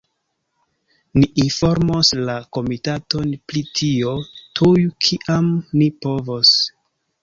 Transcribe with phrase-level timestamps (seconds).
[1.19, 4.77] Ni informos la komitaton pri tio tuj,
[5.07, 6.61] kiam ni povos.